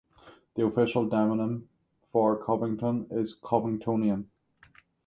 The 0.55 0.65
official 0.65 1.07
demonym 1.07 1.67
for 2.11 2.43
Covington 2.43 3.05
is 3.11 3.35
Covingtonian. 3.35 4.25